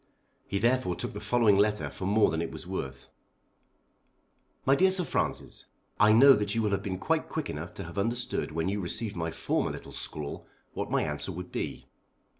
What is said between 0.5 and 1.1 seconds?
therefore